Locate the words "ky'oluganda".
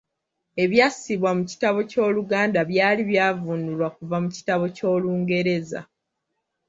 1.89-2.59